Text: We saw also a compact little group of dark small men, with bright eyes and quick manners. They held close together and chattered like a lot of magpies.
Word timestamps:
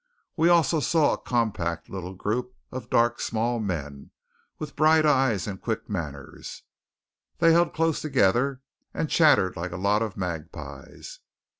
We 0.35 0.47
saw 0.47 0.55
also 0.79 1.11
a 1.11 1.17
compact 1.19 1.87
little 1.87 2.15
group 2.15 2.55
of 2.71 2.89
dark 2.89 3.19
small 3.21 3.59
men, 3.59 4.09
with 4.57 4.75
bright 4.75 5.05
eyes 5.05 5.45
and 5.45 5.61
quick 5.61 5.87
manners. 5.87 6.63
They 7.37 7.51
held 7.51 7.75
close 7.75 8.01
together 8.01 8.61
and 8.95 9.11
chattered 9.11 9.55
like 9.55 9.71
a 9.73 9.77
lot 9.77 10.01
of 10.01 10.17
magpies. 10.17 11.19